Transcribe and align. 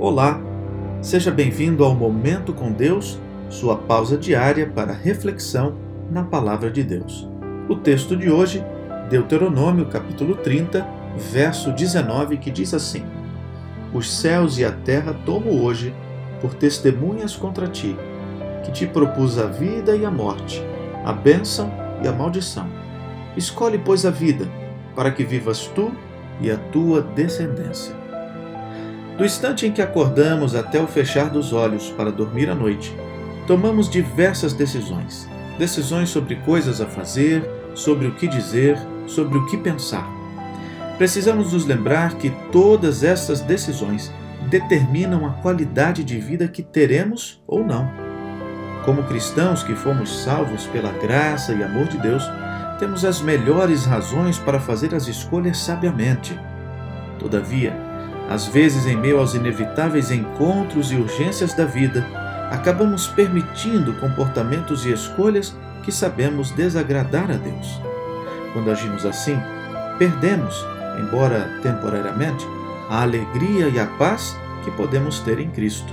Olá, 0.00 0.40
seja 1.02 1.28
bem-vindo 1.28 1.84
ao 1.84 1.92
Momento 1.92 2.52
com 2.52 2.70
Deus, 2.70 3.18
sua 3.50 3.74
pausa 3.74 4.16
diária 4.16 4.64
para 4.64 4.92
reflexão 4.92 5.74
na 6.08 6.22
Palavra 6.22 6.70
de 6.70 6.84
Deus. 6.84 7.28
O 7.68 7.74
texto 7.74 8.16
de 8.16 8.30
hoje, 8.30 8.64
Deuteronômio 9.10 9.86
capítulo 9.86 10.36
30, 10.36 10.86
verso 11.16 11.72
19, 11.72 12.36
que 12.36 12.48
diz 12.48 12.72
assim: 12.74 13.02
Os 13.92 14.08
céus 14.20 14.56
e 14.56 14.64
a 14.64 14.70
terra 14.70 15.12
tomo 15.26 15.64
hoje 15.64 15.92
por 16.40 16.54
testemunhas 16.54 17.34
contra 17.34 17.66
ti, 17.66 17.96
que 18.64 18.70
te 18.70 18.86
propus 18.86 19.36
a 19.36 19.46
vida 19.46 19.96
e 19.96 20.04
a 20.04 20.10
morte, 20.12 20.64
a 21.04 21.12
bênção 21.12 21.72
e 22.04 22.06
a 22.06 22.12
maldição. 22.12 22.68
Escolhe, 23.36 23.78
pois, 23.78 24.06
a 24.06 24.10
vida, 24.10 24.46
para 24.94 25.10
que 25.10 25.24
vivas 25.24 25.66
tu 25.74 25.90
e 26.40 26.52
a 26.52 26.56
tua 26.56 27.02
descendência. 27.02 28.07
Do 29.18 29.24
instante 29.24 29.66
em 29.66 29.72
que 29.72 29.82
acordamos 29.82 30.54
até 30.54 30.80
o 30.80 30.86
fechar 30.86 31.28
dos 31.28 31.52
olhos 31.52 31.90
para 31.90 32.12
dormir 32.12 32.48
à 32.48 32.54
noite, 32.54 32.96
tomamos 33.48 33.90
diversas 33.90 34.52
decisões. 34.52 35.28
Decisões 35.58 36.08
sobre 36.08 36.36
coisas 36.36 36.80
a 36.80 36.86
fazer, 36.86 37.42
sobre 37.74 38.06
o 38.06 38.14
que 38.14 38.28
dizer, 38.28 38.78
sobre 39.08 39.36
o 39.36 39.44
que 39.46 39.56
pensar. 39.56 40.08
Precisamos 40.98 41.52
nos 41.52 41.66
lembrar 41.66 42.14
que 42.14 42.30
todas 42.52 43.02
essas 43.02 43.40
decisões 43.40 44.12
determinam 44.48 45.26
a 45.26 45.30
qualidade 45.30 46.04
de 46.04 46.16
vida 46.20 46.46
que 46.46 46.62
teremos 46.62 47.42
ou 47.44 47.64
não. 47.64 47.90
Como 48.84 49.02
cristãos 49.02 49.64
que 49.64 49.74
fomos 49.74 50.22
salvos 50.22 50.64
pela 50.66 50.92
graça 50.92 51.52
e 51.52 51.64
amor 51.64 51.88
de 51.88 51.98
Deus, 51.98 52.22
temos 52.78 53.04
as 53.04 53.20
melhores 53.20 53.84
razões 53.84 54.38
para 54.38 54.60
fazer 54.60 54.94
as 54.94 55.08
escolhas 55.08 55.58
sabiamente. 55.58 56.38
Todavia, 57.18 57.87
às 58.28 58.46
vezes, 58.46 58.86
em 58.86 58.96
meio 58.96 59.18
aos 59.18 59.34
inevitáveis 59.34 60.10
encontros 60.10 60.92
e 60.92 60.96
urgências 60.96 61.54
da 61.54 61.64
vida, 61.64 62.06
acabamos 62.50 63.08
permitindo 63.08 63.94
comportamentos 63.94 64.84
e 64.84 64.92
escolhas 64.92 65.56
que 65.82 65.90
sabemos 65.90 66.50
desagradar 66.50 67.30
a 67.30 67.34
Deus. 67.34 67.80
Quando 68.52 68.70
agimos 68.70 69.06
assim, 69.06 69.40
perdemos, 69.98 70.54
embora 71.00 71.58
temporariamente, 71.62 72.46
a 72.90 73.02
alegria 73.02 73.68
e 73.68 73.80
a 73.80 73.86
paz 73.86 74.36
que 74.62 74.70
podemos 74.72 75.20
ter 75.20 75.38
em 75.38 75.50
Cristo. 75.50 75.92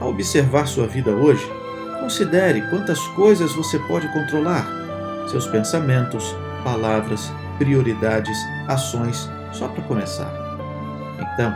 Ao 0.00 0.10
observar 0.10 0.66
sua 0.66 0.88
vida 0.88 1.10
hoje, 1.10 1.48
considere 2.00 2.62
quantas 2.70 2.98
coisas 3.08 3.52
você 3.52 3.78
pode 3.80 4.12
controlar: 4.12 4.66
seus 5.28 5.46
pensamentos, 5.46 6.34
palavras, 6.64 7.32
prioridades, 7.58 8.38
ações, 8.66 9.30
só 9.52 9.68
para 9.68 9.82
começar. 9.84 10.47
Então, 11.18 11.52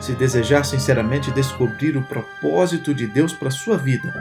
se 0.00 0.12
desejar 0.14 0.64
sinceramente 0.64 1.30
descobrir 1.30 1.96
o 1.96 2.02
propósito 2.02 2.94
de 2.94 3.06
Deus 3.06 3.32
para 3.32 3.50
sua 3.50 3.76
vida, 3.76 4.12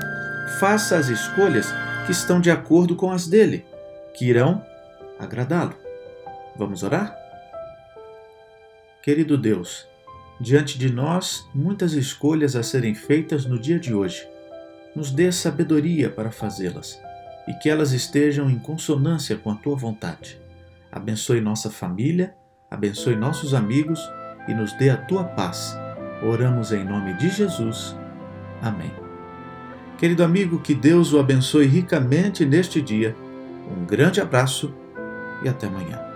faça 0.59 0.97
as 0.97 1.07
escolhas 1.07 1.73
que 2.05 2.11
estão 2.11 2.39
de 2.41 2.51
acordo 2.51 2.95
com 2.95 3.11
as 3.11 3.27
dele, 3.27 3.65
que 4.13 4.25
irão 4.25 4.63
agradá-lo. 5.19 5.75
Vamos 6.55 6.83
orar? 6.83 7.15
Querido 9.01 9.37
Deus, 9.37 9.87
diante 10.39 10.77
de 10.77 10.91
nós 10.91 11.47
muitas 11.53 11.93
escolhas 11.93 12.55
a 12.55 12.63
serem 12.63 12.93
feitas 12.93 13.45
no 13.45 13.59
dia 13.59 13.79
de 13.79 13.93
hoje. 13.93 14.27
Nos 14.95 15.09
dê 15.09 15.31
sabedoria 15.31 16.09
para 16.09 16.31
fazê-las 16.31 16.99
e 17.47 17.53
que 17.53 17.69
elas 17.69 17.91
estejam 17.91 18.49
em 18.49 18.59
consonância 18.59 19.35
com 19.35 19.49
a 19.49 19.55
tua 19.55 19.75
vontade. 19.75 20.39
Abençoe 20.91 21.41
nossa 21.41 21.71
família, 21.71 22.35
abençoe 22.69 23.15
nossos 23.15 23.53
amigos 23.53 23.99
e 24.47 24.53
nos 24.53 24.73
dê 24.73 24.89
a 24.89 24.97
tua 24.97 25.23
paz. 25.23 25.77
Oramos 26.23 26.71
em 26.71 26.83
nome 26.83 27.13
de 27.15 27.29
Jesus. 27.29 27.95
Amém. 28.61 28.91
Querido 29.97 30.23
amigo, 30.23 30.59
que 30.59 30.73
Deus 30.73 31.13
o 31.13 31.19
abençoe 31.19 31.65
ricamente 31.65 32.45
neste 32.45 32.81
dia. 32.81 33.15
Um 33.69 33.85
grande 33.85 34.19
abraço 34.19 34.73
e 35.43 35.49
até 35.49 35.67
amanhã. 35.67 36.10